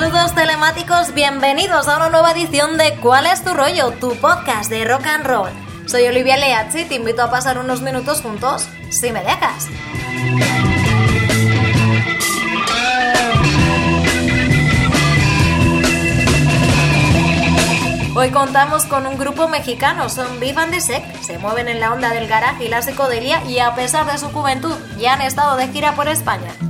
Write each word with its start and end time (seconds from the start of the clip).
Saludos 0.00 0.34
telemáticos, 0.34 1.12
bienvenidos 1.12 1.86
a 1.86 1.98
una 1.98 2.08
nueva 2.08 2.32
edición 2.32 2.78
de 2.78 2.94
¿Cuál 3.02 3.26
es 3.26 3.44
tu 3.44 3.52
rollo? 3.52 3.90
Tu 4.00 4.16
podcast 4.16 4.70
de 4.70 4.86
rock 4.86 5.04
and 5.04 5.26
roll. 5.26 5.50
Soy 5.84 6.06
Olivia 6.06 6.38
Leazzi 6.38 6.80
y 6.80 6.84
te 6.86 6.94
invito 6.94 7.22
a 7.22 7.30
pasar 7.30 7.58
unos 7.58 7.82
minutos 7.82 8.22
juntos, 8.22 8.66
si 8.88 9.12
me 9.12 9.22
dejas. 9.22 9.68
Hoy 18.16 18.30
contamos 18.30 18.86
con 18.86 19.06
un 19.06 19.18
grupo 19.18 19.48
mexicano, 19.48 20.08
son 20.08 20.40
Vivan 20.40 20.70
de 20.70 20.80
Sec, 20.80 21.04
se 21.20 21.36
mueven 21.36 21.68
en 21.68 21.78
la 21.78 21.92
onda 21.92 22.08
del 22.08 22.26
garaje 22.26 22.64
y 22.64 22.68
la 22.68 22.80
psicodelia 22.80 23.44
y 23.44 23.58
a 23.58 23.74
pesar 23.74 24.10
de 24.10 24.16
su 24.16 24.30
juventud 24.30 24.74
ya 24.98 25.12
han 25.12 25.20
estado 25.20 25.58
de 25.58 25.68
gira 25.68 25.94
por 25.94 26.08
España. 26.08 26.69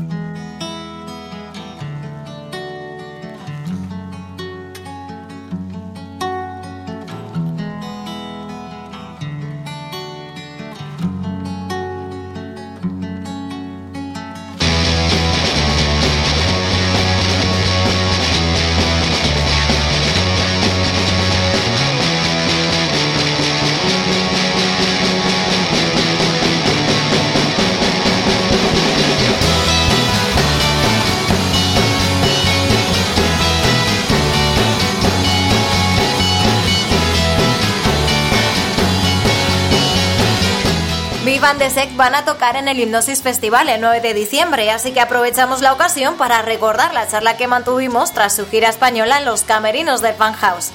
Vivan 41.40 41.58
de 41.58 41.70
Sec 41.70 41.96
van 41.96 42.14
a 42.14 42.26
tocar 42.26 42.56
en 42.56 42.68
el 42.68 42.78
Hipnosis 42.78 43.22
Festival 43.22 43.70
el 43.70 43.80
9 43.80 44.02
de 44.02 44.12
diciembre, 44.12 44.70
así 44.70 44.92
que 44.92 45.00
aprovechamos 45.00 45.62
la 45.62 45.72
ocasión 45.72 46.18
para 46.18 46.42
recordar 46.42 46.92
la 46.92 47.08
charla 47.08 47.38
que 47.38 47.46
mantuvimos 47.46 48.12
tras 48.12 48.36
su 48.36 48.46
gira 48.46 48.68
española 48.68 49.20
en 49.20 49.24
los 49.24 49.44
camerinos 49.44 50.02
del 50.02 50.14
Fan 50.14 50.34
House. 50.34 50.68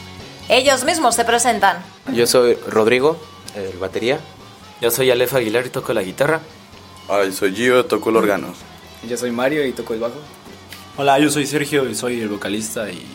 Ellos 0.50 0.84
mismos 0.84 1.14
se 1.14 1.24
presentan. 1.24 1.86
Yo 2.12 2.26
soy 2.26 2.56
Rodrigo, 2.68 3.16
el 3.54 3.78
batería. 3.78 4.20
Yo 4.82 4.90
soy 4.90 5.12
Aleph 5.12 5.36
Aguilar 5.36 5.68
y 5.68 5.70
toco 5.70 5.94
la 5.94 6.02
guitarra. 6.02 6.40
Hola, 7.10 7.32
soy 7.32 7.54
Gio, 7.54 7.86
toco 7.86 8.10
el 8.10 8.16
órgano. 8.16 8.48
Yo 9.08 9.18
soy 9.18 9.30
Mario 9.30 9.68
y 9.68 9.72
toco 9.72 9.94
el 9.94 10.00
bajo. 10.00 10.20
Hola, 10.98 11.20
yo 11.20 11.30
soy 11.30 11.46
Sergio 11.46 11.88
y 11.88 11.94
soy 11.94 12.22
el 12.22 12.28
vocalista 12.28 12.90
y 12.90 13.06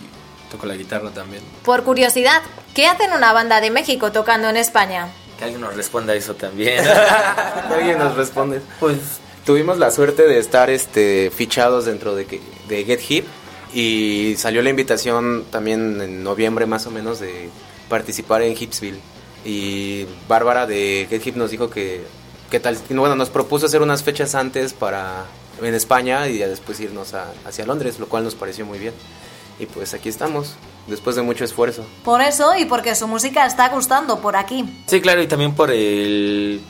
toco 0.53 0.67
la 0.67 0.77
guitarra 0.77 1.11
también. 1.11 1.43
Por 1.65 1.83
curiosidad, 1.83 2.43
¿qué 2.77 2.87
hacen 2.87 3.13
una 3.13 3.33
banda 3.33 3.61
de 3.61 3.73
México 3.73 4.13
tocando 4.13 4.49
en 4.49 4.57
España? 4.57 5.09
Que 5.41 5.45
alguien 5.47 5.61
nos 5.63 5.75
responda 5.75 6.15
eso 6.15 6.35
también. 6.37 6.85
Que 7.69 7.75
alguien 7.75 7.99
nos 7.99 8.15
responde. 8.15 8.61
Pues 8.79 8.97
tuvimos 9.45 9.79
la 9.79 9.91
suerte 9.91 10.23
de 10.29 10.39
estar 10.39 10.71
este, 10.71 11.33
fichados 11.35 11.87
dentro 11.87 12.15
de, 12.15 12.41
de 12.69 12.85
Get 12.85 13.01
Hip 13.09 13.27
y 13.75 14.35
salió 14.37 14.63
la 14.63 14.71
invitación 14.71 15.45
también 15.51 16.01
en 16.01 16.23
noviembre 16.23 16.67
más 16.67 16.87
o 16.87 16.91
menos 16.93 17.19
de 17.21 17.49
participar 17.89 18.43
en 18.43 18.57
Hipsville. 18.57 19.01
Y 19.45 20.07
Bárbara 20.29 20.67
de 20.67 21.07
Get 21.09 21.27
Hip 21.27 21.37
nos 21.37 21.51
dijo 21.51 21.71
que, 21.71 22.03
que 22.51 22.61
tal, 22.61 22.77
bueno, 22.91 23.17
nos 23.17 23.31
propuso 23.31 23.67
hacer 23.67 23.81
unas 23.83 24.03
fechas 24.03 24.35
antes 24.35 24.73
para 24.75 25.25
en 25.63 25.75
España 25.75 26.29
y 26.29 26.39
ya 26.39 26.49
después 26.49 26.79
irnos 26.81 27.13
a- 27.15 27.33
hacia 27.47 27.65
Londres, 27.67 27.99
lo 27.99 28.07
cual 28.09 28.25
nos 28.25 28.35
pareció 28.35 28.65
muy 28.67 28.79
bien. 28.79 28.93
Y 29.59 29.67
pues 29.67 29.93
aquí 29.95 30.09
estamos, 30.09 30.55
después 30.91 31.17
de 31.17 31.23
mucho 31.23 31.45
esfuerzo. 31.45 31.85
Por 32.05 32.21
eso 32.21 32.57
y 32.57 32.65
porque 32.67 32.95
su 32.95 33.07
música 33.09 33.47
está 33.47 33.69
gustando 33.69 34.21
por 34.21 34.37
aquí. 34.37 34.65
Sí, 34.87 35.01
claro, 35.01 35.23
y 35.23 35.27
también 35.27 35.55
por 35.55 35.71
el 35.71 36.61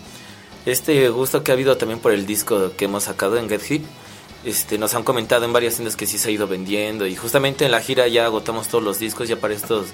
este 0.67 1.09
gusto 1.09 1.43
que 1.43 1.51
ha 1.53 1.55
habido 1.55 1.77
también 1.77 1.99
por 2.01 2.13
el 2.13 2.27
disco 2.27 2.73
que 2.77 2.85
hemos 2.85 3.05
sacado 3.05 3.37
en 3.39 3.49
Get 3.49 3.63
Hip. 3.71 3.85
Este, 4.45 4.79
nos 4.79 4.95
han 4.95 5.03
comentado 5.03 5.45
en 5.45 5.53
varias 5.53 5.75
tiendas 5.75 5.97
que 5.97 6.07
sí 6.07 6.17
se 6.17 6.29
ha 6.29 6.31
ido 6.31 6.47
vendiendo 6.47 7.07
y 7.07 7.15
justamente 7.15 7.67
en 7.67 7.71
la 7.73 7.81
gira 7.81 8.09
ya 8.09 8.25
agotamos 8.25 8.69
todos 8.69 8.83
los 8.83 8.99
discos, 8.99 9.29
ya 9.29 9.37
para 9.37 9.53
estos 9.53 9.89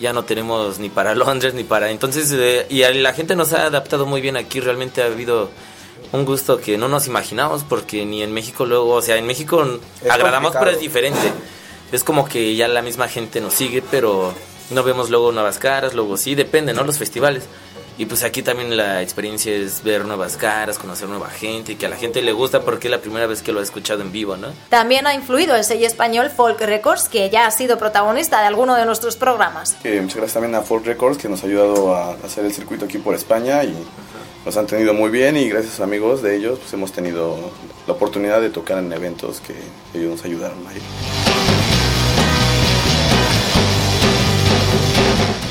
ya 0.00 0.12
no 0.14 0.24
tenemos 0.24 0.78
ni 0.78 0.88
para 0.88 1.14
Londres 1.14 1.52
ni 1.52 1.64
para 1.64 1.90
entonces 1.90 2.32
eh, 2.32 2.66
y 2.70 2.80
la 2.82 3.12
gente 3.12 3.36
nos 3.36 3.52
ha 3.52 3.66
adaptado 3.66 4.06
muy 4.06 4.22
bien 4.22 4.38
aquí, 4.38 4.58
realmente 4.58 5.02
ha 5.02 5.06
habido 5.06 5.50
un 6.12 6.24
gusto 6.24 6.58
que 6.58 6.78
no 6.78 6.88
nos 6.88 7.06
imaginamos 7.06 7.62
porque 7.64 8.06
ni 8.06 8.22
en 8.22 8.32
México 8.32 8.64
luego, 8.64 8.90
o 8.94 9.02
sea, 9.02 9.16
en 9.16 9.26
México 9.26 9.62
Es 10.02 10.10
agradamos 10.10 10.52
pero 10.52 10.70
complicado. 10.70 10.70
es 10.70 10.80
diferente. 10.80 11.32
Es 11.92 12.04
como 12.04 12.26
que 12.26 12.56
ya 12.56 12.68
la 12.68 12.82
misma 12.82 13.08
gente 13.08 13.40
nos 13.40 13.54
sigue, 13.54 13.82
pero 13.90 14.34
no 14.70 14.82
vemos 14.82 15.10
luego 15.10 15.32
nuevas 15.32 15.58
caras, 15.58 15.94
luego 15.94 16.16
sí, 16.16 16.34
depende, 16.34 16.72
¿no? 16.72 16.84
Los 16.84 16.98
festivales. 16.98 17.44
Y 17.96 18.06
pues 18.06 18.24
aquí 18.24 18.42
también 18.42 18.76
la 18.76 19.02
experiencia 19.02 19.54
es 19.54 19.84
ver 19.84 20.04
nuevas 20.04 20.36
caras, 20.36 20.78
conocer 20.78 21.08
nueva 21.08 21.30
gente 21.30 21.72
y 21.72 21.76
que 21.76 21.86
a 21.86 21.88
la 21.88 21.96
gente 21.96 22.22
le 22.22 22.32
gusta 22.32 22.62
porque 22.62 22.88
es 22.88 22.90
la 22.90 23.00
primera 23.00 23.28
vez 23.28 23.40
que 23.40 23.52
lo 23.52 23.60
ha 23.60 23.62
escuchado 23.62 24.02
en 24.02 24.10
vivo, 24.10 24.36
¿no? 24.36 24.48
También 24.68 25.06
ha 25.06 25.14
influido 25.14 25.54
el 25.54 25.62
sello 25.62 25.86
español 25.86 26.28
Folk 26.30 26.60
Records, 26.60 27.08
que 27.08 27.30
ya 27.30 27.46
ha 27.46 27.52
sido 27.52 27.78
protagonista 27.78 28.40
de 28.40 28.46
alguno 28.48 28.74
de 28.74 28.84
nuestros 28.84 29.14
programas. 29.14 29.74
Que 29.80 30.00
muchas 30.00 30.16
gracias 30.16 30.34
también 30.34 30.56
a 30.56 30.62
Folk 30.62 30.84
Records 30.84 31.18
que 31.18 31.28
nos 31.28 31.44
ha 31.44 31.46
ayudado 31.46 31.94
a 31.94 32.14
hacer 32.24 32.44
el 32.44 32.52
circuito 32.52 32.86
aquí 32.86 32.98
por 32.98 33.14
España 33.14 33.62
y 33.62 33.72
nos 34.44 34.56
han 34.56 34.66
tenido 34.66 34.92
muy 34.92 35.10
bien 35.10 35.36
y 35.36 35.48
gracias 35.48 35.78
a 35.78 35.84
amigos 35.84 36.20
de 36.20 36.36
ellos 36.36 36.58
pues 36.58 36.72
hemos 36.72 36.90
tenido 36.90 37.38
la 37.86 37.92
oportunidad 37.92 38.40
de 38.40 38.50
tocar 38.50 38.78
en 38.78 38.92
eventos 38.92 39.40
que 39.40 39.54
ellos 39.96 40.10
nos 40.10 40.24
ayudaron 40.24 40.58
ahí. 40.66 41.23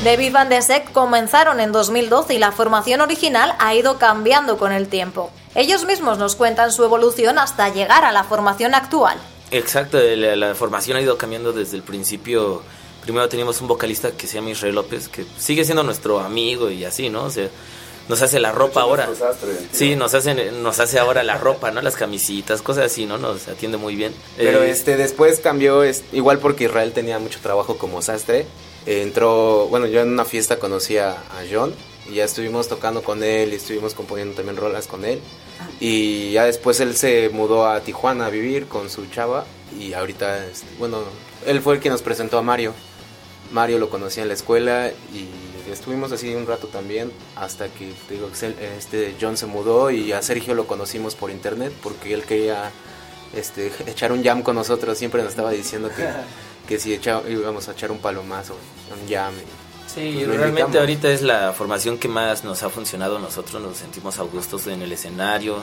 The 0.02 0.16
Big 0.16 0.32
Band 0.32 0.50
de 0.50 0.60
Sec 0.60 0.92
comenzaron 0.92 1.60
en 1.60 1.72
2012 1.72 2.34
y 2.34 2.38
la 2.38 2.52
formación 2.52 3.00
original 3.00 3.54
ha 3.58 3.74
ido 3.74 3.98
cambiando 3.98 4.58
con 4.58 4.72
el 4.72 4.88
tiempo. 4.88 5.30
Ellos 5.54 5.84
mismos 5.84 6.18
nos 6.18 6.36
cuentan 6.36 6.72
su 6.72 6.84
evolución 6.84 7.38
hasta 7.38 7.68
llegar 7.72 8.04
a 8.04 8.12
la 8.12 8.24
formación 8.24 8.74
actual. 8.74 9.16
Exacto, 9.50 9.98
la, 9.98 10.36
la 10.36 10.54
formación 10.54 10.96
ha 10.98 11.00
ido 11.00 11.16
cambiando 11.16 11.52
desde 11.52 11.76
el 11.76 11.82
principio. 11.82 12.62
Primero 13.02 13.28
teníamos 13.28 13.60
un 13.60 13.68
vocalista 13.68 14.10
que 14.12 14.26
se 14.26 14.34
llama 14.34 14.50
Israel 14.50 14.74
López, 14.74 15.08
que 15.08 15.24
sigue 15.38 15.64
siendo 15.64 15.82
nuestro 15.82 16.20
amigo 16.20 16.70
y 16.70 16.84
así, 16.84 17.08
¿no? 17.08 17.24
O 17.24 17.30
sea, 17.30 17.48
nos 18.08 18.20
hace 18.20 18.40
la 18.40 18.52
ropa 18.52 18.82
ahora. 18.82 19.08
Sí, 19.72 19.96
nos 19.96 20.12
hace, 20.12 20.34
nos 20.52 20.80
hace 20.80 20.98
ahora 20.98 21.22
la 21.22 21.38
ropa, 21.38 21.70
¿no? 21.70 21.80
Las 21.80 21.96
camisitas, 21.96 22.60
cosas 22.60 22.86
así, 22.86 23.06
¿no? 23.06 23.16
Nos 23.16 23.48
atiende 23.48 23.78
muy 23.78 23.94
bien. 23.96 24.14
Pero 24.36 24.62
Eh, 24.62 24.70
este 24.70 24.96
después 24.96 25.40
cambió, 25.40 25.82
es, 25.82 26.04
igual 26.12 26.38
porque 26.40 26.64
Israel 26.64 26.92
tenía 26.92 27.18
mucho 27.18 27.38
trabajo 27.40 27.78
como 27.78 28.02
sastre. 28.02 28.46
Entró, 28.86 29.66
bueno, 29.68 29.86
yo 29.86 30.00
en 30.00 30.08
una 30.08 30.24
fiesta 30.24 30.58
conocí 30.58 30.98
a, 30.98 31.10
a 31.12 31.42
John 31.50 31.74
y 32.08 32.14
ya 32.14 32.24
estuvimos 32.24 32.68
tocando 32.68 33.02
con 33.02 33.22
él 33.22 33.52
y 33.52 33.56
estuvimos 33.56 33.94
componiendo 33.94 34.34
también 34.34 34.56
rolas 34.56 34.86
con 34.86 35.04
él. 35.04 35.20
Y 35.80 36.32
ya 36.32 36.44
después 36.44 36.80
él 36.80 36.96
se 36.96 37.28
mudó 37.30 37.66
a 37.66 37.80
Tijuana 37.80 38.26
a 38.26 38.30
vivir 38.30 38.66
con 38.66 38.90
su 38.90 39.06
chava 39.06 39.44
y 39.78 39.92
ahorita, 39.92 40.46
este, 40.46 40.66
bueno, 40.78 40.98
él 41.46 41.60
fue 41.60 41.74
el 41.74 41.80
que 41.80 41.90
nos 41.90 42.02
presentó 42.02 42.38
a 42.38 42.42
Mario. 42.42 42.74
Mario 43.52 43.78
lo 43.78 43.90
conocía 43.90 44.22
en 44.22 44.28
la 44.28 44.34
escuela 44.34 44.90
y 45.12 45.28
estuvimos 45.70 46.12
así 46.12 46.34
un 46.34 46.46
rato 46.46 46.66
también 46.68 47.12
hasta 47.36 47.68
que 47.68 47.92
te 48.08 48.14
digo, 48.14 48.30
este 48.78 49.14
John 49.20 49.36
se 49.36 49.46
mudó 49.46 49.90
y 49.90 50.12
a 50.12 50.22
Sergio 50.22 50.54
lo 50.54 50.66
conocimos 50.66 51.14
por 51.14 51.30
internet 51.30 51.72
porque 51.82 52.14
él 52.14 52.24
quería 52.24 52.70
este, 53.34 53.72
echar 53.86 54.12
un 54.12 54.22
jam 54.22 54.42
con 54.42 54.56
nosotros. 54.56 54.98
Siempre 54.98 55.22
nos 55.22 55.30
estaba 55.30 55.50
diciendo 55.50 55.90
que, 55.94 56.06
que 56.68 56.78
si 56.78 56.94
echa- 56.94 57.22
íbamos 57.28 57.68
a 57.68 57.72
echar 57.72 57.90
un 57.90 57.98
palomazo, 57.98 58.54
un 59.00 59.08
jam. 59.08 59.34
Sí, 59.86 60.12
Pues 60.14 60.26
realmente 60.26 60.48
invitamos. 60.62 60.76
ahorita 60.76 61.08
es 61.10 61.22
la 61.22 61.52
formación 61.52 61.98
que 61.98 62.08
más 62.08 62.42
nos 62.44 62.62
ha 62.62 62.70
funcionado. 62.70 63.18
Nosotros 63.18 63.62
nos 63.62 63.76
sentimos 63.76 64.18
a 64.18 64.22
gustos 64.22 64.66
en 64.66 64.82
el 64.82 64.92
escenario. 64.92 65.58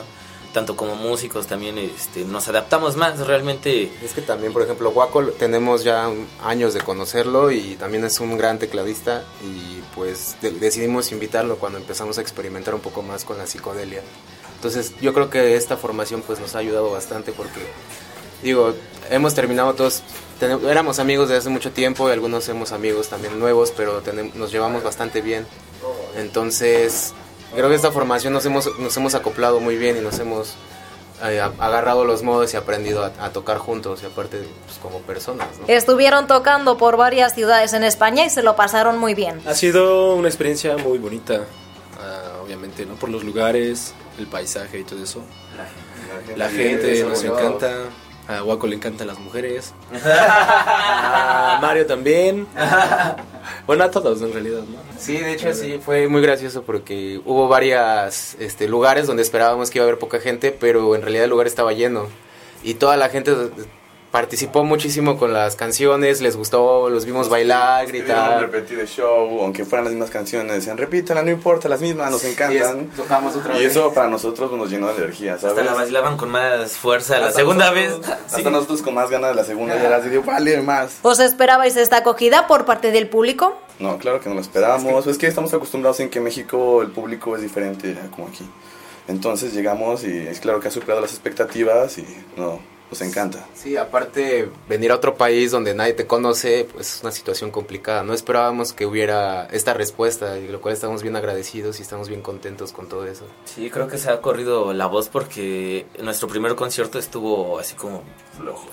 tanto 0.52 0.76
como 0.76 0.94
músicos 0.96 1.46
también 1.46 1.78
este, 1.78 2.26
nos 2.26 2.46
adaptamos 2.46 2.94
más 2.94 3.18
realmente. 3.26 3.90
Es 4.04 4.12
que 4.12 4.20
también, 4.20 4.52
por 4.52 4.60
ejemplo, 4.60 4.90
Waco 4.90 5.24
tenemos 5.28 5.82
ya 5.82 6.10
años 6.44 6.74
de 6.74 6.82
conocerlo 6.82 7.50
y 7.50 7.76
también 7.76 8.04
es 8.04 8.20
un 8.20 8.36
gran 8.36 8.58
tecladista 8.58 9.24
y 9.42 9.80
pues 9.94 10.36
decidimos 10.42 11.10
invitarlo 11.10 11.56
cuando 11.56 11.78
empezamos 11.78 12.18
a 12.18 12.20
experimentar 12.20 12.74
un 12.74 12.82
poco 12.82 13.00
más 13.00 13.24
con 13.24 13.38
la 13.38 13.46
psicodelia. 13.46 14.02
Entonces 14.56 14.92
yo 15.00 15.14
creo 15.14 15.30
que 15.30 15.56
esta 15.56 15.78
formación 15.78 16.20
pues 16.20 16.38
nos 16.38 16.54
ha 16.54 16.58
ayudado 16.58 16.90
bastante 16.90 17.32
porque 17.32 17.62
digo, 18.42 18.74
hemos 19.10 19.34
terminado 19.34 19.74
todos, 19.74 20.02
éramos 20.68 20.98
amigos 20.98 21.28
de 21.28 21.36
hace 21.36 21.48
mucho 21.48 21.70
tiempo 21.72 22.08
y 22.08 22.12
algunos 22.12 22.44
somos 22.44 22.72
amigos 22.72 23.08
también 23.08 23.38
nuevos, 23.38 23.72
pero 23.76 24.02
nos 24.34 24.52
llevamos 24.52 24.82
bastante 24.82 25.20
bien. 25.20 25.46
Entonces, 26.16 27.14
creo 27.54 27.68
que 27.68 27.74
esta 27.74 27.92
formación 27.92 28.32
nos 28.32 28.44
hemos, 28.46 28.78
nos 28.78 28.96
hemos 28.96 29.14
acoplado 29.14 29.60
muy 29.60 29.76
bien 29.76 29.96
y 29.96 30.00
nos 30.00 30.18
hemos 30.18 30.56
eh, 31.24 31.40
agarrado 31.40 32.04
los 32.04 32.22
modos 32.22 32.52
y 32.52 32.56
aprendido 32.56 33.04
a, 33.04 33.30
tocar 33.30 33.58
juntos 33.58 34.02
y 34.02 34.06
aparte 34.06 34.38
pues, 34.66 34.78
como 34.78 34.98
personas. 35.02 35.46
Estuvieron 35.68 36.26
tocando 36.26 36.76
por 36.76 36.96
varias 36.96 37.34
ciudades 37.34 37.72
en 37.74 37.84
España 37.84 38.24
y 38.24 38.30
se 38.30 38.42
lo 38.42 38.56
pasaron 38.56 38.98
muy 38.98 39.14
bien. 39.14 39.40
Ha 39.46 39.54
sido 39.54 40.16
una 40.16 40.28
experiencia 40.28 40.76
muy 40.78 40.98
bonita, 40.98 41.44
ah, 42.00 42.40
obviamente, 42.42 42.86
¿no? 42.86 42.94
Por 42.94 43.08
los 43.08 43.22
lugares, 43.22 43.94
el 44.18 44.26
paisaje 44.26 44.80
y 44.80 44.84
todo 44.84 45.02
eso. 45.02 45.22
La 46.36 46.48
gente, 46.48 47.04
nos 47.04 47.22
encanta. 47.22 47.84
A 48.28 48.44
Waco 48.44 48.66
le 48.66 48.76
encantan 48.76 49.06
las 49.08 49.18
mujeres. 49.18 49.74
a 50.04 51.58
Mario 51.60 51.86
también. 51.86 52.46
Bueno, 53.66 53.84
a 53.84 53.90
todos 53.90 54.22
en 54.22 54.32
realidad, 54.32 54.60
¿no? 54.60 54.78
Sí, 54.98 55.16
de 55.18 55.32
hecho 55.32 55.52
sí, 55.52 55.80
fue 55.84 56.08
muy 56.08 56.22
gracioso 56.22 56.62
porque 56.62 57.20
hubo 57.24 57.48
varios 57.48 58.34
este, 58.38 58.68
lugares 58.68 59.06
donde 59.06 59.22
esperábamos 59.22 59.70
que 59.70 59.78
iba 59.78 59.84
a 59.84 59.88
haber 59.88 59.98
poca 59.98 60.20
gente, 60.20 60.52
pero 60.52 60.94
en 60.94 61.02
realidad 61.02 61.24
el 61.24 61.30
lugar 61.30 61.46
estaba 61.46 61.72
lleno. 61.72 62.06
Y 62.62 62.74
toda 62.74 62.96
la 62.96 63.08
gente 63.08 63.34
participó 64.12 64.62
muchísimo 64.62 65.18
con 65.18 65.32
las 65.32 65.56
canciones, 65.56 66.20
les 66.20 66.36
gustó, 66.36 66.90
los 66.90 67.06
vimos 67.06 67.30
bailar, 67.30 67.86
gritar. 67.86 68.42
repetir 68.42 68.78
el 68.78 68.86
show, 68.86 69.40
aunque 69.42 69.64
fueran 69.64 69.86
las 69.86 69.94
mismas 69.94 70.10
canciones, 70.10 70.52
decían, 70.52 70.76
repítanlas, 70.76 71.24
no 71.24 71.30
importa, 71.30 71.66
las 71.68 71.80
mismas, 71.80 72.10
nos 72.10 72.22
encantan. 72.22 72.90
Y, 73.58 73.64
eso 73.64 73.92
para 73.94 74.08
nosotros 74.08 74.52
nos 74.52 74.70
llenó 74.70 74.88
de 74.88 74.98
energía, 74.98 75.38
¿sabes? 75.38 75.58
Hasta 75.58 75.64
la 75.64 75.74
bailaban 75.74 76.18
con 76.18 76.30
más 76.30 76.72
fuerza 76.72 77.18
la 77.18 77.32
segunda 77.32 77.70
vez. 77.70 77.94
Hasta 78.26 78.50
nosotros 78.50 78.82
con 78.82 78.94
más 78.94 79.08
ganas 79.08 79.30
de 79.30 79.36
la 79.36 79.44
segunda, 79.44 79.76
y 79.76 79.88
las 79.88 80.08
dio, 80.08 80.22
vale, 80.22 80.60
más. 80.60 80.98
¿Os 81.00 81.18
esperabais 81.18 81.74
esta 81.76 81.96
acogida 81.96 82.46
por 82.46 82.66
parte 82.66 82.90
del 82.92 83.08
público? 83.08 83.58
No, 83.78 83.96
claro 83.96 84.20
que 84.20 84.28
no 84.28 84.34
lo 84.34 84.42
esperábamos. 84.42 85.06
Es 85.06 85.16
que, 85.16 85.26
estamos 85.26 85.54
acostumbrados 85.54 86.00
en 86.00 86.10
que 86.10 86.18
en 86.18 86.24
México 86.24 86.82
el 86.82 86.90
público 86.90 87.34
es 87.34 87.40
diferente 87.40 87.96
como 88.14 88.28
aquí. 88.28 88.46
Entonces 89.08 89.54
llegamos 89.54 90.04
y 90.04 90.18
es 90.18 90.38
claro 90.38 90.60
que 90.60 90.68
ha 90.68 90.70
superado 90.70 91.00
las 91.00 91.12
expectativas 91.12 91.96
y 91.96 92.06
no, 92.36 92.60
nos 92.92 93.00
encanta. 93.00 93.46
Sí, 93.54 93.78
aparte 93.78 94.50
venir 94.68 94.92
a 94.92 94.96
otro 94.96 95.14
país 95.14 95.50
donde 95.50 95.74
nadie 95.74 95.94
te 95.94 96.06
conoce, 96.06 96.68
pues 96.70 96.96
es 96.96 97.02
una 97.02 97.10
situación 97.10 97.50
complicada. 97.50 98.02
No 98.02 98.12
esperábamos 98.12 98.74
que 98.74 98.84
hubiera 98.84 99.46
esta 99.46 99.72
respuesta, 99.72 100.38
y 100.38 100.46
lo 100.46 100.60
cual 100.60 100.74
estamos 100.74 101.02
bien 101.02 101.16
agradecidos 101.16 101.78
y 101.78 101.82
estamos 101.82 102.10
bien 102.10 102.20
contentos 102.20 102.72
con 102.72 102.90
todo 102.90 103.06
eso. 103.06 103.24
Sí, 103.46 103.70
creo 103.70 103.88
que 103.88 103.96
se 103.96 104.10
ha 104.10 104.20
corrido 104.20 104.74
la 104.74 104.86
voz 104.86 105.08
porque 105.08 105.86
nuestro 106.02 106.28
primer 106.28 106.54
concierto 106.54 106.98
estuvo 106.98 107.58
así 107.58 107.74
como 107.76 108.02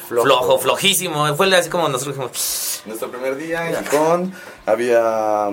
flojo, 0.10 0.60
flojísimo. 0.60 1.34
Fue 1.36 1.56
así 1.56 1.70
como 1.70 1.88
nosotros 1.88 2.18
dijimos... 2.18 2.82
Nuestro 2.86 3.10
primer 3.10 3.38
día 3.38 3.70
en 3.70 3.86
Gijón 3.86 4.34
había 4.66 5.50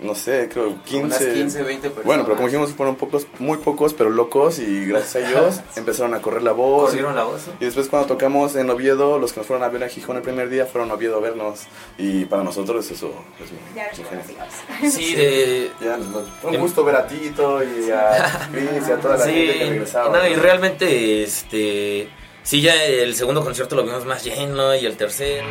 no 0.00 0.14
sé, 0.14 0.48
creo 0.52 0.80
15, 0.84 1.32
15 1.34 1.62
20 1.62 1.82
personas. 1.88 2.06
Bueno, 2.06 2.22
pero 2.24 2.36
como 2.36 2.48
dijimos, 2.48 2.70
fueron 2.72 2.96
pocos, 2.96 3.26
muy 3.38 3.58
pocos, 3.58 3.94
pero 3.94 4.10
locos 4.10 4.58
y 4.58 4.86
gracias 4.86 5.16
a 5.16 5.28
ellos 5.28 5.60
empezaron 5.76 6.14
a 6.14 6.22
correr 6.22 6.42
la 6.42 6.52
voz. 6.52 6.90
Corrieron 6.90 7.16
la 7.16 7.24
voz. 7.24 7.48
Y 7.58 7.64
después 7.64 7.88
cuando 7.88 8.06
tocamos 8.08 8.54
en 8.56 8.70
Oviedo, 8.70 9.18
los 9.18 9.32
que 9.32 9.40
nos 9.40 9.46
fueron 9.46 9.64
a 9.64 9.68
ver 9.68 9.82
a 9.82 9.88
Gijón 9.88 10.16
el 10.16 10.22
primer 10.22 10.48
día 10.48 10.66
fueron 10.66 10.90
a 10.90 10.94
Oviedo 10.94 11.16
a 11.16 11.20
vernos 11.20 11.62
y 11.96 12.24
para 12.26 12.44
nosotros 12.44 12.88
eso 12.90 13.12
es 13.42 13.50
muy, 13.50 14.90
Sí, 14.90 15.14
de... 15.14 15.70
Ya, 15.80 15.98
fue 16.40 16.52
un 16.52 16.58
gusto 16.58 16.84
ver 16.84 16.96
a 16.96 17.06
Tito 17.06 17.62
y 17.62 17.90
a 17.90 18.48
Chris 18.52 18.88
y 18.88 18.92
a 18.92 18.96
toda 19.00 19.16
la 19.16 19.24
gente 19.24 19.58
que 19.58 19.64
regresaba. 19.70 20.16
No, 20.16 20.26
y 20.26 20.34
realmente, 20.34 21.22
este... 21.22 22.08
Sí, 22.42 22.62
ya 22.62 22.82
el 22.82 23.14
segundo 23.14 23.42
concierto 23.44 23.76
lo 23.76 23.82
vimos 23.82 24.06
más 24.06 24.24
lleno 24.24 24.74
y 24.74 24.86
el 24.86 24.96
tercero... 24.96 25.46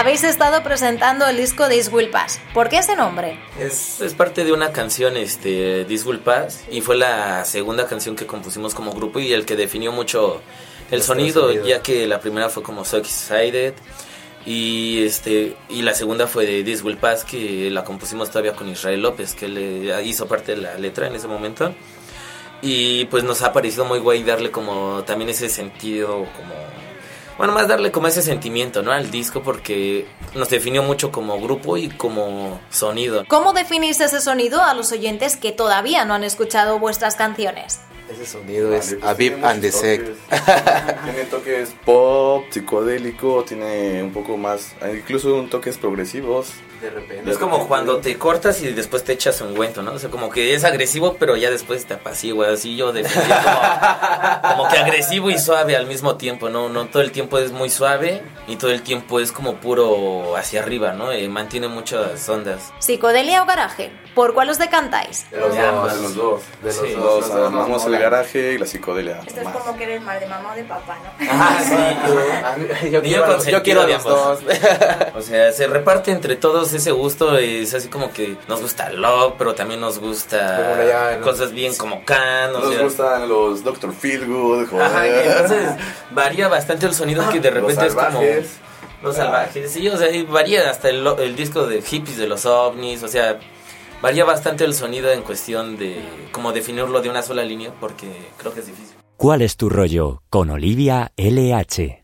Habéis 0.00 0.24
estado 0.24 0.62
presentando 0.62 1.26
el 1.26 1.36
disco 1.36 1.68
This 1.68 1.92
Will 1.92 2.08
Pass. 2.08 2.40
¿Por 2.54 2.70
qué 2.70 2.78
ese 2.78 2.96
nombre? 2.96 3.38
Es, 3.58 4.00
es 4.00 4.14
parte 4.14 4.44
de 4.44 4.52
una 4.54 4.72
canción, 4.72 5.18
este, 5.18 5.84
This 5.84 6.06
Will 6.06 6.20
Pass, 6.20 6.64
y 6.70 6.80
fue 6.80 6.96
la 6.96 7.44
segunda 7.44 7.86
canción 7.86 8.16
que 8.16 8.24
compusimos 8.26 8.74
como 8.74 8.92
grupo 8.92 9.20
y 9.20 9.34
el 9.34 9.44
que 9.44 9.56
definió 9.56 9.92
mucho 9.92 10.40
el 10.90 11.02
sonido, 11.02 11.52
ya 11.52 11.82
que 11.82 12.06
la 12.06 12.18
primera 12.18 12.48
fue 12.48 12.62
como 12.62 12.86
So 12.86 12.96
Excited 12.96 13.74
y 14.46 15.02
este 15.04 15.54
y 15.68 15.82
la 15.82 15.92
segunda 15.92 16.26
fue 16.26 16.46
de 16.46 16.64
This 16.64 16.82
Will 16.82 16.96
Pass 16.96 17.26
que 17.26 17.70
la 17.70 17.84
compusimos 17.84 18.30
todavía 18.30 18.54
con 18.54 18.70
Israel 18.70 19.02
López 19.02 19.34
que 19.34 19.48
le 19.48 20.02
hizo 20.02 20.26
parte 20.26 20.54
de 20.54 20.62
la 20.62 20.78
letra 20.78 21.08
en 21.08 21.14
ese 21.14 21.28
momento 21.28 21.74
y 22.62 23.04
pues 23.04 23.22
nos 23.22 23.42
ha 23.42 23.52
parecido 23.52 23.84
muy 23.84 23.98
guay 23.98 24.22
darle 24.22 24.50
como 24.50 25.04
también 25.04 25.28
ese 25.28 25.50
sentido 25.50 26.26
como 26.34 26.54
bueno, 27.40 27.54
más 27.54 27.68
darle 27.68 27.90
como 27.90 28.06
ese 28.06 28.20
sentimiento, 28.20 28.82
¿no? 28.82 28.92
Al 28.92 29.10
disco 29.10 29.42
porque 29.42 30.06
nos 30.34 30.50
definió 30.50 30.82
mucho 30.82 31.10
como 31.10 31.40
grupo 31.40 31.78
y 31.78 31.88
como 31.88 32.60
sonido. 32.68 33.24
¿Cómo 33.28 33.54
definís 33.54 33.98
ese 34.02 34.20
sonido 34.20 34.62
a 34.62 34.74
los 34.74 34.92
oyentes 34.92 35.38
que 35.38 35.50
todavía 35.50 36.04
no 36.04 36.12
han 36.12 36.22
escuchado 36.22 36.78
vuestras 36.78 37.16
canciones? 37.16 37.80
Ese 38.12 38.26
sonido 38.26 38.74
es 38.74 38.94
Aviv 39.00 39.42
and 39.42 39.62
the 39.62 39.72
Sect. 39.72 40.18
Tiene 41.04 41.24
toques 41.30 41.70
pop, 41.82 42.44
psicodélico, 42.50 43.42
tiene 43.44 44.02
un 44.02 44.12
poco 44.12 44.36
más, 44.36 44.74
incluso 44.94 45.34
un 45.34 45.48
toques 45.48 45.78
progresivos. 45.78 46.52
De 46.80 46.90
repente. 46.90 47.30
Es 47.30 47.38
como 47.38 47.68
cuando 47.68 47.98
te 47.98 48.16
cortas 48.16 48.62
y 48.62 48.72
después 48.72 49.04
te 49.04 49.12
echas 49.12 49.40
un 49.40 49.54
guento, 49.54 49.82
¿no? 49.82 49.92
O 49.92 49.98
sea, 49.98 50.10
como 50.10 50.30
que 50.30 50.54
es 50.54 50.64
agresivo, 50.64 51.16
pero 51.18 51.36
ya 51.36 51.50
después 51.50 51.84
te 51.86 51.94
apacigua. 51.94 52.50
Así 52.50 52.76
yo 52.76 52.92
definí 52.92 53.24
como, 53.24 54.40
como 54.56 54.68
que 54.68 54.78
agresivo 54.78 55.30
y 55.30 55.38
suave 55.38 55.76
al 55.76 55.86
mismo 55.86 56.16
tiempo, 56.16 56.48
¿no? 56.48 56.68
No 56.68 56.86
todo 56.86 57.02
el 57.02 57.12
tiempo 57.12 57.38
es 57.38 57.52
muy 57.52 57.70
suave 57.70 58.22
y 58.46 58.56
todo 58.56 58.70
el 58.70 58.82
tiempo 58.82 59.20
es 59.20 59.32
como 59.32 59.56
puro 59.56 60.36
hacia 60.36 60.62
arriba, 60.62 60.92
¿no? 60.92 61.12
Eh, 61.12 61.28
mantiene 61.28 61.68
muchas 61.68 62.28
ondas. 62.28 62.72
¿Psicodelia 62.78 63.42
o 63.42 63.46
garaje? 63.46 63.92
¿Por 64.14 64.34
cuál 64.34 64.50
os 64.50 64.58
decantáis? 64.58 65.30
De 65.30 65.38
los 65.38 65.54
dos. 65.56 65.94
De 65.94 66.02
los 66.02 66.14
dos. 66.14 66.42
De 66.62 66.96
los 66.96 67.28
dos. 67.28 67.30
Amamos 67.30 67.84
el 67.86 67.98
garaje 67.98 68.54
y 68.54 68.58
la 68.58 68.66
psicodelia. 68.66 69.20
Esto 69.26 69.40
es 69.40 69.48
como 69.48 69.76
que 69.76 69.84
eres 69.84 70.02
mal 70.02 70.18
de 70.18 70.26
mamá 70.26 70.52
o 70.52 70.56
de 70.56 70.64
papá, 70.64 70.98
¿no? 71.02 71.26
Ah, 71.30 71.58
sí. 71.62 72.90
yo, 72.90 73.02
quiero, 73.02 73.42
yo 73.44 73.62
quiero 73.62 73.86
los 73.86 74.02
dos. 74.02 74.40
o 75.14 75.22
sea, 75.22 75.52
se 75.52 75.66
reparte 75.66 76.10
entre 76.10 76.36
todos 76.36 76.69
ese 76.72 76.90
gusto. 76.92 77.36
Es 77.38 77.74
así 77.74 77.88
como 77.88 78.12
que 78.12 78.36
nos 78.48 78.60
gusta 78.60 78.88
el 78.88 79.00
love, 79.00 79.34
pero 79.38 79.54
también 79.54 79.80
nos 79.80 79.98
gusta 79.98 81.20
cosas 81.22 81.52
bien 81.52 81.74
como 81.76 82.04
Can. 82.04 82.52
Nos 82.52 82.78
gustan 82.78 83.28
los 83.28 83.64
Doctor 83.64 83.92
Feelgood. 83.92 84.80
Ajá, 84.80 85.06
entonces 85.06 85.70
varía 86.10 86.48
bastante 86.48 86.86
el 86.86 86.94
sonido 86.94 87.28
que 87.30 87.40
de 87.40 87.50
repente 87.50 87.86
es 87.86 87.94
como 87.94 88.20
los 89.02 89.16
salvajes, 89.16 89.70
sí, 89.70 89.88
o 89.88 89.96
sea, 89.96 90.08
varía 90.28 90.68
hasta 90.68 90.90
el, 90.90 91.06
el, 91.06 91.34
disco 91.34 91.66
de 91.66 91.80
hippies 91.80 92.18
de 92.18 92.26
los 92.26 92.44
ovnis, 92.44 93.02
o 93.02 93.08
sea, 93.08 93.40
varía 94.02 94.26
bastante 94.26 94.64
el 94.64 94.74
sonido 94.74 95.10
en 95.10 95.22
cuestión 95.22 95.78
de 95.78 96.04
cómo 96.32 96.52
definirlo 96.52 97.00
de 97.00 97.08
una 97.08 97.22
sola 97.22 97.42
línea, 97.42 97.72
porque 97.80 98.08
creo 98.36 98.52
que 98.52 98.60
es 98.60 98.66
difícil. 98.66 98.96
¿Cuál 99.16 99.42
es 99.42 99.56
tu 99.56 99.70
rollo? 99.70 100.22
Con 100.28 100.50
Olivia 100.50 101.12
LH. 101.16 101.99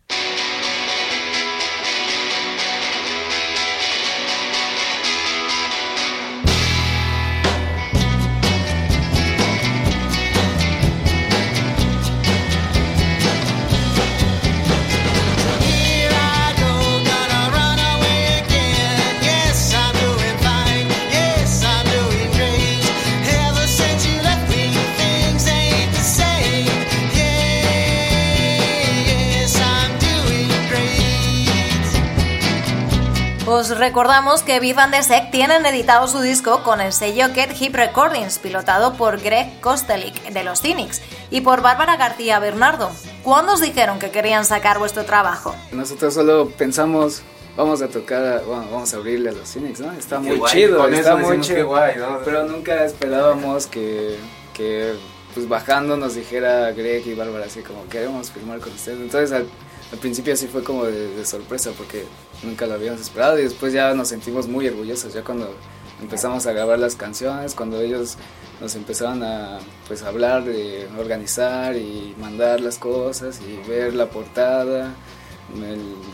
Recordamos 33.46 34.42
que 34.42 34.58
Vivan 34.58 34.90
de 34.90 35.02
Sec 35.04 35.30
tienen 35.30 35.64
editado 35.66 36.08
su 36.08 36.20
disco 36.20 36.64
con 36.64 36.80
el 36.80 36.92
sello 36.92 37.28
Get 37.32 37.50
Hip 37.60 37.76
Recordings, 37.76 38.38
pilotado 38.40 38.94
por 38.94 39.20
Greg 39.20 39.60
Kostelik 39.60 40.20
de 40.32 40.42
los 40.42 40.60
Cynics 40.60 41.00
y 41.30 41.42
por 41.42 41.62
Bárbara 41.62 41.96
García 41.96 42.40
Bernardo. 42.40 42.90
¿Cuándo 43.22 43.52
os 43.52 43.60
dijeron 43.60 44.00
que 44.00 44.10
querían 44.10 44.44
sacar 44.44 44.78
vuestro 44.80 45.04
trabajo? 45.04 45.54
Nosotros 45.70 46.12
solo 46.14 46.48
pensamos 46.50 47.22
vamos 47.56 47.80
a 47.82 47.88
tocar, 47.88 48.42
bueno, 48.44 48.66
vamos 48.70 48.92
a 48.92 48.96
abrirle 48.96 49.30
a 49.30 49.32
los 49.32 49.48
Phoenix, 49.48 49.78
¿no? 49.80 49.92
Está 49.92 50.16
Qué 50.16 50.28
muy 50.28 50.36
guay, 50.38 50.52
chido, 50.52 50.78
con 50.78 50.92
está 50.92 51.14
eso 51.14 51.26
muy 51.26 51.40
chido. 51.40 51.56
qué 51.56 51.62
guay, 51.62 51.96
¿no? 51.98 52.18
Pero 52.24 52.44
nunca 52.44 52.84
esperábamos 52.84 53.66
que, 53.66 54.16
que, 54.54 54.94
pues 55.34 55.48
bajando 55.48 55.96
nos 55.96 56.16
dijera 56.16 56.72
Greg 56.72 57.06
y 57.06 57.14
Bárbara 57.14 57.46
así 57.46 57.60
como 57.60 57.86
queremos 57.88 58.30
firmar 58.30 58.58
con 58.58 58.72
ustedes. 58.72 58.98
Entonces 58.98 59.32
al, 59.32 59.46
al 59.92 59.98
principio 59.98 60.34
así 60.34 60.48
fue 60.48 60.64
como 60.64 60.84
de, 60.84 61.14
de 61.16 61.24
sorpresa 61.24 61.70
porque 61.78 62.04
nunca 62.42 62.66
lo 62.66 62.74
habíamos 62.74 63.00
esperado 63.00 63.38
y 63.38 63.42
después 63.42 63.72
ya 63.72 63.94
nos 63.94 64.08
sentimos 64.08 64.48
muy 64.48 64.68
orgullosos 64.68 65.12
ya 65.14 65.22
cuando 65.22 65.54
empezamos 66.00 66.46
a 66.46 66.52
grabar 66.52 66.78
las 66.78 66.94
canciones, 66.94 67.54
cuando 67.54 67.80
ellos 67.80 68.16
nos 68.60 68.74
empezaron 68.74 69.22
a 69.22 69.58
pues 69.88 70.02
hablar 70.02 70.44
de 70.44 70.88
organizar 70.98 71.76
y 71.76 72.14
mandar 72.18 72.60
las 72.60 72.78
cosas 72.78 73.40
y 73.40 73.68
ver 73.68 73.94
la 73.94 74.06
portada, 74.06 74.94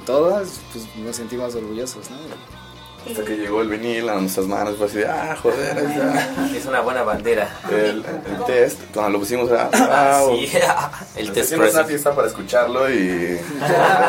todas, 0.06 0.60
pues 0.72 0.84
nos 0.96 1.16
sentimos 1.16 1.54
orgullosos, 1.54 2.10
¿no? 2.10 2.62
Hasta 3.09 3.25
que 3.25 3.37
llegó 3.37 3.62
el 3.62 3.68
vinil 3.68 4.09
a 4.09 4.14
nuestras 4.14 4.47
manos, 4.47 4.76
fue 4.76 4.87
así 4.87 4.99
de, 4.99 5.06
ah, 5.09 5.37
joder, 5.42 5.76
ya. 5.97 6.49
Es 6.56 6.66
una 6.66 6.80
buena 6.80 7.02
bandera. 7.02 7.49
El, 7.71 8.04
el 8.04 8.44
test, 8.47 8.78
cuando 8.94 9.11
lo 9.12 9.18
pusimos, 9.21 9.50
era, 9.50 9.68
Ah, 9.73 10.23
wow. 10.25 10.37
sí, 10.37 10.50
el 11.16 11.26
Nos 11.26 11.35
test 11.35 11.52
hicimos 11.52 11.75
una 11.75 11.85
fiesta 11.85 12.14
para 12.14 12.28
escucharlo 12.28 12.90
y 12.90 13.38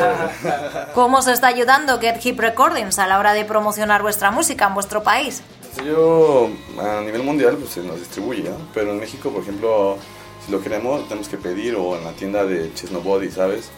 ¿Cómo 0.94 1.18
os 1.18 1.28
está 1.28 1.48
ayudando 1.48 2.00
Get 2.00 2.24
Hip 2.26 2.40
Recordings 2.40 3.00
a 3.00 3.08
la 3.08 3.20
hora 3.20 3.34
de 3.34 3.46
promocionar 3.46 4.02
vuestra 4.02 4.32
música 4.32 4.68
en 4.68 4.74
vuestro 4.74 5.04
país? 5.04 5.42
yo 5.84 6.50
a 6.80 7.02
nivel 7.02 7.24
mundial 7.24 7.58
pues 7.58 7.72
se 7.72 7.82
nos 7.82 7.98
distribuye, 7.98 8.44
¿no? 8.44 8.56
Pero 8.76 8.92
en 8.92 9.00
México, 9.00 9.32
por 9.32 9.42
ejemplo, 9.42 9.98
si 10.46 10.52
lo 10.52 10.62
queremos 10.62 11.08
tenemos 11.08 11.28
que 11.28 11.38
pedir 11.38 11.76
o 11.76 11.98
en 11.98 12.04
la 12.04 12.12
tienda 12.12 12.46
de 12.46 12.72
Chesnobody, 12.76 13.32
¿sabes? 13.32 13.70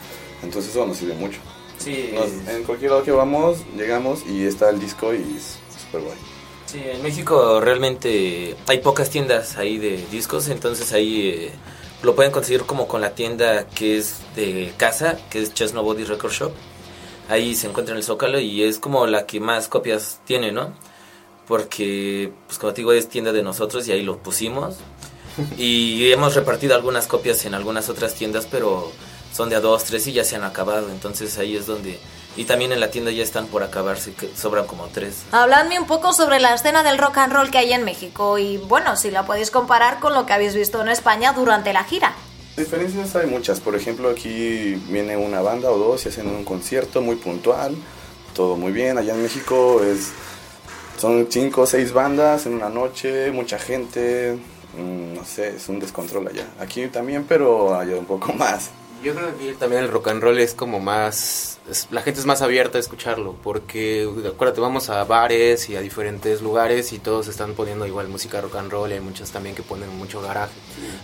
Entonces 0.44 0.72
eso 0.72 0.86
nos 0.86 0.98
sirve 0.98 1.14
mucho. 1.14 1.40
Sí, 1.78 2.12
Nos- 2.14 2.54
en 2.56 2.64
cualquier 2.64 2.92
lado 2.92 3.04
que 3.04 3.12
vamos, 3.12 3.60
llegamos 3.78 4.20
y 4.28 4.46
está 4.46 4.70
el 4.70 4.80
disco 4.80 5.14
y 5.14 5.36
es 5.38 5.58
súper 5.84 6.02
guay. 6.02 6.18
sí, 6.66 6.82
en 6.84 7.02
México 7.04 7.60
realmente 7.62 8.56
hay 8.68 8.80
pocas 8.80 9.10
tiendas 9.10 9.58
ahí 9.58 9.78
de 9.78 10.04
discos, 10.12 10.48
entonces 10.48 10.92
ahí 10.94 11.30
eh, 11.30 11.52
lo 12.02 12.16
pueden 12.16 12.32
conseguir 12.32 12.64
como 12.64 12.88
con 12.88 13.02
la 13.02 13.12
tienda 13.16 13.68
que 13.68 13.98
es 13.98 14.16
de 14.36 14.74
casa, 14.78 15.18
que 15.30 15.42
es 15.42 15.54
Chess 15.54 15.74
Nobody 15.74 16.04
Record 16.06 16.32
Shop. 16.32 16.52
Ahí 17.30 17.56
se 17.56 17.68
encuentra 17.68 17.94
en 17.94 17.98
el 17.98 18.04
Zócalo 18.04 18.40
y 18.40 18.64
es 18.64 18.78
como 18.80 19.08
la 19.08 19.26
que 19.26 19.40
más 19.40 19.68
copias 19.68 20.20
tiene, 20.26 20.52
¿no? 20.52 20.74
Porque, 21.48 22.32
pues 22.48 22.58
como 22.60 22.74
te 22.74 22.82
digo, 22.82 22.92
es 22.94 23.08
tienda 23.10 23.32
de 23.32 23.44
nosotros 23.44 23.88
y 23.88 23.92
ahí 23.92 24.02
lo 24.04 24.18
pusimos. 24.18 24.76
Y 25.58 26.12
hemos 26.12 26.34
repartido 26.36 26.76
algunas 26.76 27.08
copias 27.08 27.44
en 27.46 27.54
algunas 27.56 27.90
otras 27.90 28.14
tiendas, 28.16 28.48
pero 28.50 28.92
son 29.36 29.50
de 29.50 29.58
a 29.58 29.60
dos, 29.60 29.84
tres 29.84 30.08
y 30.08 30.14
ya 30.14 30.24
se 30.24 30.38
han 30.38 30.44
acabado. 30.44 30.90
Entonces 30.90 31.38
ahí 31.38 31.58
es 31.58 31.66
donde... 31.66 32.00
Y 32.38 32.46
también 32.46 32.72
en 32.72 32.80
la 32.80 32.92
tienda 32.92 33.12
ya 33.12 33.24
están 33.24 33.48
por 33.48 33.64
acabarse, 33.64 34.14
que 34.14 34.30
sobran 34.36 34.66
como 34.66 34.88
tres. 34.88 35.24
Habladme 35.32 35.80
un 35.80 35.88
poco 35.88 36.14
sobre 36.14 36.40
la 36.40 36.54
escena 36.54 36.84
del 36.84 36.98
rock 36.98 37.18
and 37.18 37.34
roll 37.34 37.52
que 37.52 37.58
hay 37.58 37.74
en 37.74 37.84
México 37.84 38.38
y 38.38 38.58
bueno, 38.58 38.96
si 38.96 39.12
la 39.12 39.26
podéis 39.26 39.52
comparar 39.52 40.00
con 40.00 40.14
lo 40.14 40.26
que 40.26 40.34
habéis 40.34 40.56
visto 40.56 40.82
en 40.82 40.90
España 40.90 41.34
durante 41.34 41.74
la 41.74 41.84
gira. 41.84 42.14
Diferencias 42.58 43.16
hay 43.16 43.28
muchas. 43.28 43.60
Por 43.60 43.76
ejemplo, 43.76 44.10
aquí 44.10 44.76
viene 44.90 45.18
una 45.18 45.42
banda 45.42 45.70
o 45.70 45.78
dos 45.78 46.06
y 46.06 46.10
hacen 46.10 46.28
un 46.28 46.46
concierto 46.46 47.02
muy 47.02 47.18
puntual, 47.18 47.76
todo 48.34 48.56
muy 48.56 48.72
bien. 48.72 48.98
Allá 48.98 49.14
en 49.14 49.24
México 49.24 49.82
es 49.84 50.12
son 50.98 51.28
cinco 51.30 51.62
o 51.62 51.66
seis 51.66 51.92
bandas 51.92 52.46
en 52.46 52.54
una 52.54 52.70
noche, 52.70 53.32
mucha 53.32 53.60
gente, 53.60 54.38
mm, 54.78 55.14
no 55.16 55.26
sé, 55.26 55.56
es 55.56 55.68
un 55.68 55.80
descontrol 55.80 56.28
allá. 56.28 56.48
Aquí 56.60 56.88
también, 56.88 57.26
pero 57.28 57.78
allá 57.78 57.98
un 57.98 58.06
poco 58.06 58.32
más. 58.34 58.72
Yo 59.06 59.14
creo 59.14 59.38
que 59.38 59.54
también 59.54 59.84
el 59.84 59.90
rock 59.92 60.08
and 60.10 60.22
roll 60.24 60.40
es 60.40 60.54
como 60.56 60.80
más... 60.80 61.60
es- 61.70 61.88
la 61.92 62.02
gente 62.02 62.20
es 62.20 62.26
más 62.26 62.42
abierta 62.42 62.78
a 62.78 62.82
escucharlo, 62.82 63.36
porque 63.44 64.10
acuérdate, 64.28 64.60
vamos 64.62 64.90
a 64.90 65.04
bares 65.04 65.70
y 65.70 65.76
a 65.76 65.82
diferentes 65.82 66.42
lugares 66.42 66.92
y 66.92 66.98
todos 67.00 67.28
están 67.28 67.54
poniendo 67.54 67.86
igual 67.86 68.08
música 68.08 68.42
rock 68.42 68.56
and 68.56 68.72
roll 68.72 68.90
y 68.90 68.94
hay 68.96 69.00
muchos 69.02 69.30
también 69.32 69.56
que 69.56 69.62
ponen 69.62 69.96
mucho 69.96 70.22
garaje. 70.22 70.54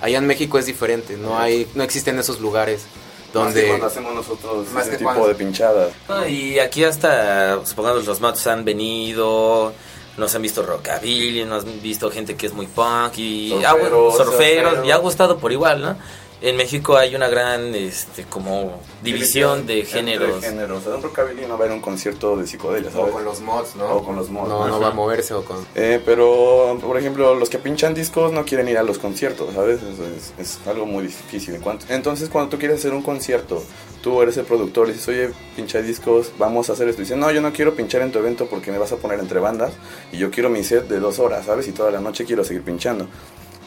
Allá 0.02 0.18
en 0.18 0.26
México 0.26 0.58
es 0.58 0.66
diferente, 0.66 1.16
no 1.16 1.38
hay 1.38 1.68
no 1.76 1.84
existen 1.84 2.18
esos 2.18 2.40
lugares 2.40 2.82
Más 2.82 3.28
que 3.28 3.34
donde... 3.40 3.68
cuando 3.68 3.86
hacemos 3.86 4.14
nosotros 4.16 4.68
Más 4.72 4.84
ese 4.84 4.92
que 4.92 4.98
tipo 4.98 5.10
cuando- 5.12 5.28
de 5.28 5.36
pinchadas. 5.36 5.94
No, 6.10 6.28
y 6.28 6.58
aquí 6.60 6.84
hasta, 6.84 7.64
supongamos, 7.66 8.06
los 8.08 8.20
matos 8.20 8.46
han 8.48 8.66
venido, 8.66 9.74
nos 10.18 10.34
han 10.36 10.42
visto 10.42 10.64
rockabilly, 10.64 11.46
nos 11.46 11.66
han 11.66 11.82
visto 11.82 12.10
gente 12.12 12.36
que 12.36 12.48
es 12.48 12.54
muy 12.54 12.66
punk 12.66 13.18
y 13.18 13.50
Surferos, 13.50 14.18
surferos, 14.18 14.26
surferos. 14.72 14.86
y 14.88 14.92
ha 14.92 14.98
gustado 14.98 15.38
por 15.38 15.52
igual, 15.52 15.82
¿no? 15.82 15.98
En 16.44 16.58
México 16.58 16.98
hay 16.98 17.14
una 17.14 17.28
gran, 17.28 17.76
este, 17.76 18.24
como 18.24 18.82
división 19.04 19.68
de 19.68 19.82
Entre 19.82 19.92
géneros. 19.94 20.44
géneros. 20.44 20.80
O 20.80 20.82
sea, 20.86 20.96
un 20.96 21.04
rockabilly 21.04 21.46
no 21.46 21.56
va 21.56 21.66
a 21.66 21.68
ir 21.68 21.72
a 21.72 21.76
un 21.76 21.82
concierto 21.82 22.36
de 22.36 22.48
psicodelia, 22.48 22.90
O 22.96 23.12
con 23.12 23.24
los 23.24 23.42
mods, 23.42 23.76
¿no? 23.76 23.86
O 23.98 24.04
con 24.04 24.16
los 24.16 24.30
mods. 24.32 24.50
No, 24.50 24.68
no 24.68 24.80
va 24.80 24.88
a 24.88 24.92
moverse 24.92 25.36
o 25.36 25.46
con... 25.46 25.64
Eh, 25.76 26.02
pero, 26.04 26.80
por 26.82 26.98
ejemplo, 26.98 27.36
los 27.36 27.48
que 27.52 27.60
pinchan 27.60 27.94
discos 27.94 28.32
no 28.32 28.44
quieren 28.44 28.68
ir 28.70 28.80
a 28.80 28.84
los 28.84 28.98
conciertos, 28.98 29.54
¿sabes? 29.54 29.82
Eso 29.84 30.04
es, 30.08 30.34
es 30.40 30.68
algo 30.68 30.88
muy 30.88 31.04
difícil. 31.04 31.54
En 31.54 31.62
cuanto- 31.62 31.86
Entonces, 31.90 32.28
cuando 32.30 32.50
tú 32.50 32.58
quieres 32.58 32.80
hacer 32.80 32.94
un 32.94 33.04
concierto, 33.04 33.64
tú 34.02 34.20
eres 34.24 34.36
el 34.38 34.46
productor, 34.46 34.88
le 34.88 34.94
dices, 34.94 35.10
oye, 35.10 35.30
pincha 35.56 35.80
discos, 35.84 36.32
vamos 36.40 36.72
a 36.72 36.74
hacer 36.74 36.90
esto. 36.90 37.04
Y 37.04 37.06
dicen, 37.06 37.20
no, 37.20 37.30
yo 37.30 37.42
no 37.42 37.54
quiero 37.54 37.76
pinchar 37.76 38.02
en 38.02 38.12
tu 38.12 38.18
evento 38.18 38.48
porque 38.48 38.72
me 38.72 38.80
vas 38.80 38.92
a 38.92 38.96
poner 38.96 39.20
entre 39.20 39.40
bandas 39.40 39.74
y 40.12 40.18
yo 40.18 40.32
quiero 40.32 40.50
mi 40.50 40.64
set 40.64 40.88
de 40.88 41.00
dos 41.00 41.20
horas, 41.20 41.46
¿sabes? 41.46 41.68
Y 41.68 41.72
toda 41.72 41.92
la 41.92 42.00
noche 42.00 42.26
quiero 42.26 42.44
seguir 42.44 42.64
pinchando. 42.64 43.06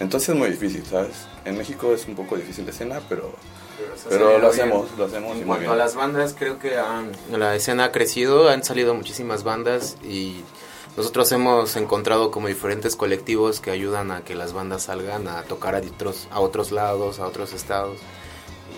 Entonces 0.01 0.31
es 0.31 0.35
muy 0.37 0.51
difícil, 0.51 0.85
¿sabes? 0.85 1.13
En 1.45 1.57
México 1.57 1.93
es 1.95 2.07
un 2.07 2.15
poco 2.17 2.37
difícil 2.37 2.65
la 2.65 2.71
escena, 2.73 3.01
pero, 3.09 3.33
pero 4.09 4.39
lo 4.39 4.49
hacemos, 4.49 4.89
lo 4.99 5.05
hacemos 5.05 5.33
En 5.33 5.39
muy 5.39 5.47
cuanto 5.47 5.73
a 5.73 5.77
las 5.77 5.95
bandas, 5.95 6.35
creo 6.39 6.59
que 6.59 6.77
han- 6.79 7.13
la 7.31 7.55
escena 7.55 7.85
ha 7.85 7.93
crecido, 7.93 8.49
han 8.49 8.65
salido 8.65 8.95
muchísimas 8.95 9.45
bandas 9.45 9.97
y 10.03 10.43
nosotros 10.97 11.31
hemos 11.33 11.77
encontrado 11.77 12.31
como 12.31 12.49
diferentes 12.49 12.97
colectivos 12.97 13.61
que 13.61 13.71
ayudan 13.71 14.11
a 14.11 14.23
que 14.23 14.35
las 14.35 14.53
bandas 14.53 14.85
salgan 14.85 15.29
a 15.29 15.43
tocar 15.43 15.75
a 15.75 15.79
otros, 15.79 16.29
a 16.31 16.41
otros 16.41 16.73
lados, 16.73 17.19
a 17.21 17.27
otros 17.27 17.53
estados. 17.53 17.99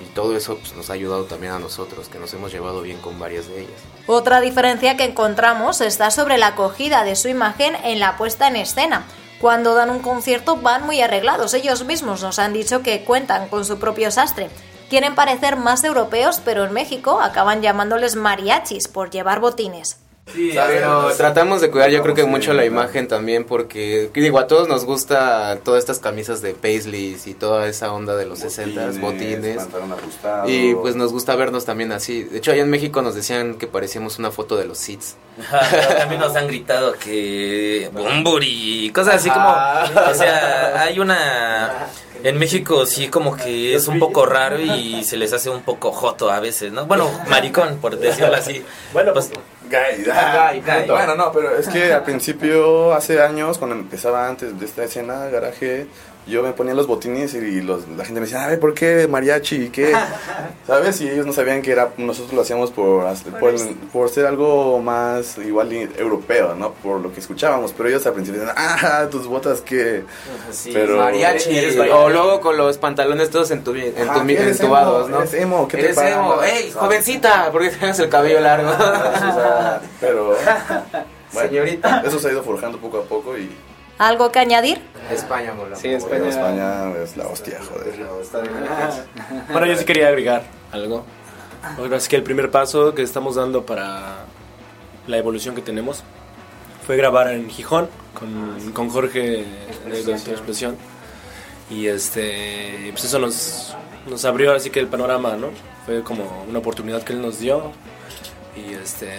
Y 0.03 0.13
todo 0.15 0.37
eso 0.37 0.59
pues, 0.59 0.75
nos 0.75 0.91
ha 0.91 0.93
ayudado 0.93 1.25
también 1.25 1.53
a 1.55 1.59
nosotros, 1.59 2.09
que 2.11 2.19
nos 2.19 2.33
hemos 2.35 2.53
llevado 2.53 2.83
bien 2.83 2.99
con 2.99 3.19
varias 3.19 3.49
de 3.49 3.61
ellas. 3.63 3.81
Otra 4.07 4.43
diferencia 4.43 4.97
que 4.99 5.05
encontramos 5.05 5.81
está 5.81 6.11
sobre 6.11 6.37
la 6.37 6.49
acogida 6.49 7.03
de 7.05 7.17
su 7.17 7.29
imagen 7.29 7.75
en 7.83 7.99
la 8.01 8.19
puesta 8.19 8.47
en 8.49 8.57
escena. 8.57 9.07
Cuando 9.41 9.75
dan 9.75 9.91
un 9.91 9.99
concierto 9.99 10.57
van 10.57 10.87
muy 10.87 11.03
arreglados, 11.03 11.53
ellos 11.53 11.85
mismos 11.85 12.23
nos 12.23 12.39
han 12.39 12.55
dicho 12.55 12.83
que 12.83 13.05
cuentan 13.05 13.49
con 13.49 13.65
su 13.65 13.79
propio 13.79 14.11
sastre. 14.11 14.49
Quieren 14.89 15.15
parecer 15.15 15.57
más 15.57 15.85
europeos, 15.85 16.41
pero 16.45 16.65
en 16.65 16.73
México 16.73 17.21
acaban 17.21 17.61
llamándoles 17.61 18.17
mariachis 18.17 18.89
por 18.89 19.11
llevar 19.11 19.41
botines. 19.41 19.99
Pero 20.33 21.13
tratamos 21.17 21.61
de 21.61 21.71
cuidar 21.71 21.91
yo 21.91 22.03
creo 22.03 22.15
que 22.15 22.23
Sí, 22.23 22.29
mucho 22.29 22.53
la 22.53 22.63
¿verdad? 22.63 22.73
imagen 22.73 23.07
también 23.09 23.45
porque 23.45 24.11
digo 24.13 24.39
a 24.39 24.47
todos 24.49 24.69
nos 24.69 24.85
gusta 24.85 25.59
todas 25.65 25.79
estas 25.79 26.01
camisas 26.01 26.43
de 26.43 26.53
paisleys 26.53 27.27
y 27.29 27.35
toda 27.35 27.69
esa 27.69 27.93
onda 27.93 28.17
de 28.17 28.27
los 28.27 28.41
60s, 28.41 29.01
botines. 29.01 29.63
Y 30.47 30.75
pues 30.75 30.97
nos 30.97 31.13
gusta 31.13 31.37
vernos 31.37 31.65
también 31.65 31.93
así. 31.93 32.25
De 32.25 32.39
hecho 32.39 32.51
allá 32.51 32.63
en 32.63 32.71
México 32.71 33.03
nos 33.03 33.15
decían 33.15 33.55
que 33.55 33.67
parecíamos 33.69 34.19
una 34.19 34.31
foto 34.33 34.57
de 34.57 34.65
los 34.65 34.79
Seeds. 34.79 35.17
También 35.99 36.21
nos 36.21 36.35
han 36.35 36.47
gritado 36.49 36.95
que 36.95 37.91
Bumburi, 37.93 38.91
cosas 38.95 39.17
así 39.17 39.31
como, 39.31 39.49
o 39.49 40.15
sea, 40.15 40.81
hay 40.83 40.99
una 40.99 41.89
en 42.25 42.39
México 42.39 42.87
sí 42.87 43.09
como 43.09 43.37
que 43.37 43.75
es 43.75 43.87
un 43.87 43.99
poco 43.99 44.27
raro 44.27 44.59
y 44.59 45.05
se 45.05 45.17
les 45.17 45.33
hace 45.33 45.51
un 45.51 45.63
poco 45.63 45.93
joto 45.93 46.31
a 46.31 46.41
veces, 46.41 46.73
¿no? 46.73 46.87
Bueno, 46.87 47.09
maricón 47.29 47.77
por 47.77 47.99
decirlo 47.99 48.35
así. 48.35 48.65
Bueno, 48.93 49.13
pues 49.13 49.31
Gay, 49.69 50.05
Gay, 50.05 50.63
gay. 50.65 50.89
Bueno, 50.89 51.15
no, 51.15 51.33
pero 51.33 51.57
es 51.57 51.69
que 51.69 51.93
al 51.93 52.03
principio, 52.05 52.95
hace 52.95 53.23
años, 53.23 53.59
cuando 53.59 53.77
empezaba 53.77 54.29
antes 54.29 54.59
de 54.59 54.65
esta 54.65 54.85
escena, 54.85 55.27
garaje, 55.27 55.87
yo 56.27 56.43
me 56.43 56.53
ponía 56.53 56.75
los 56.75 56.87
botines 56.87 57.35
y 57.35 57.61
los, 57.63 57.87
la 57.89 58.05
gente 58.05 58.21
me 58.21 58.27
decía, 58.27 58.45
ay, 58.47 58.57
¿por 58.57 58.75
qué 58.75 59.07
mariachi? 59.09 59.69
¿Qué? 59.71 59.93
¿Sabes? 60.67 61.01
Y 61.01 61.09
ellos 61.09 61.25
no 61.27 61.33
sabían 61.33 61.63
que 61.63 61.71
era, 61.71 61.91
nosotros 61.99 62.33
lo 62.35 62.41
hacíamos 62.43 62.73
por, 62.73 63.05
por, 63.39 63.55
por 63.93 64.09
ser 64.11 64.27
algo 64.27 64.81
más 64.81 65.39
igual 65.39 65.73
europeo, 65.73 66.55
¿no? 66.57 66.73
Por 66.73 67.01
lo 67.01 67.13
que 67.13 67.21
escuchábamos. 67.21 67.73
Pero 67.73 67.89
ellos 67.89 68.05
al 68.07 68.15
principio 68.15 68.41
decían, 68.41 68.57
ah, 68.59 69.07
tus 69.11 69.27
botas 69.29 69.61
que... 69.61 70.03
sí, 70.51 70.71
Pero- 70.73 70.97
Mariachi. 70.97 71.57
Eres 71.57 71.77
o 71.79 72.09
luego 72.09 72.41
con 72.41 72.57
los 72.57 72.77
pantalones 72.79 73.31
todos 73.31 73.51
entubi- 73.53 73.93
entubados, 73.97 75.07
emo, 75.07 75.17
¿no? 75.17 75.21
eres 75.23 75.35
emo, 75.35 75.69
¿qué 75.69 75.77
te 75.77 75.83
Eres 75.85 75.97
pasa? 75.97 76.11
emo. 76.11 76.43
¡Ey, 76.43 76.73
jovencita! 76.73 77.53
¿Por 77.53 77.63
qué 77.63 77.69
tienes 77.71 77.99
el 78.01 78.09
cabello 78.09 78.41
largo? 78.41 78.73
Pero... 80.01 80.31
bueno, 81.33 81.49
Señorita. 81.49 82.03
Eso 82.05 82.19
se 82.19 82.29
ha 82.29 82.33
ido 82.33 82.43
forjando 82.43 82.79
poco 82.79 82.99
a 82.99 83.03
poco 83.05 83.39
y... 83.39 83.51
¿Algo 83.99 84.31
que 84.31 84.39
añadir? 84.39 84.81
España, 85.11 85.55
mola. 85.55 85.77
Sí, 85.77 85.89
España, 85.89 86.29
España. 86.29 86.93
Es 87.03 87.17
la 87.17 87.27
hostia, 87.29 87.61
joder. 87.63 87.95
Bueno, 89.51 89.67
yo 89.67 89.77
sí 89.77 89.85
quería 89.85 90.09
agregar 90.09 90.45
algo. 90.73 91.05
Ahora 91.79 91.99
sí 91.99 92.09
que 92.09 92.17
el 92.17 92.23
primer 92.23 92.51
paso 92.51 92.95
que 92.95 93.03
estamos 93.03 93.37
dando 93.37 93.65
para 93.65 94.25
la 95.07 95.17
evolución 95.17 95.55
que 95.55 95.63
tenemos 95.63 96.05
fue 96.87 96.97
grabar 96.97 97.29
en 97.33 97.49
Gijón 97.49 97.89
con, 98.15 98.73
con 98.73 98.91
Jorge 98.91 99.45
de 99.91 100.13
Expresión. 100.13 100.77
Y 101.71 101.87
este, 101.89 102.91
pues 102.93 103.05
eso 103.05 103.19
nos, 103.19 103.75
nos 104.07 104.25
abrió 104.25 104.55
así 104.55 104.71
que 104.71 104.79
el 104.79 104.87
panorama, 104.87 105.37
¿no? 105.37 105.49
Fue 105.85 106.03
como 106.03 106.45
una 106.49 106.59
oportunidad 106.59 107.03
que 107.03 107.13
él 107.13 107.23
nos 107.23 107.41
dio. 107.41 107.73
Y 108.57 108.75
este, 108.75 109.11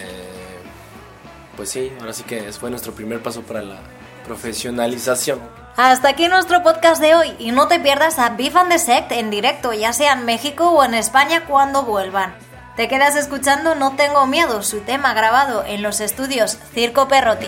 pues 1.55 1.69
sí, 1.69 1.91
ahora 2.00 2.13
sí 2.13 2.24
que 2.24 2.51
fue 2.53 2.69
nuestro 2.69 2.93
primer 2.93 3.22
paso 3.22 3.41
para 3.41 3.62
la 3.62 3.79
profesionalización. 4.27 5.39
Hasta 5.77 6.10
aquí 6.10 6.27
nuestro 6.27 6.63
podcast 6.63 7.01
de 7.01 7.15
hoy 7.15 7.36
y 7.39 7.51
no 7.51 7.67
te 7.67 7.79
pierdas 7.79 8.19
a 8.19 8.29
Beef 8.29 8.55
and 8.55 8.72
the 8.72 8.79
Sect 8.79 9.12
en 9.12 9.29
directo, 9.29 9.74
ya 9.74 9.93
sea 9.93 10.13
en 10.13 10.25
México 10.25 10.69
o 10.69 10.84
en 10.84 10.93
España 10.93 11.46
cuando 11.46 11.84
vuelvan. 11.84 12.36
Te 12.75 12.88
quedas 12.88 13.15
escuchando 13.15 13.74
No 13.74 13.96
Tengo 13.96 14.27
Miedo, 14.27 14.62
su 14.62 14.81
tema 14.81 15.13
grabado 15.13 15.63
en 15.65 15.81
los 15.81 16.00
estudios 16.00 16.57
Circo 16.74 17.07
Perroti. 17.07 17.48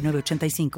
906985. 0.01 0.71